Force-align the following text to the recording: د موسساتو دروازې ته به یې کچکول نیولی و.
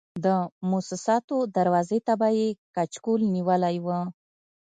د 0.25 0.27
موسساتو 0.69 1.37
دروازې 1.57 1.99
ته 2.07 2.13
به 2.19 2.27
یې 2.39 2.47
کچکول 2.75 3.21
نیولی 3.35 3.77
و. 3.85 3.87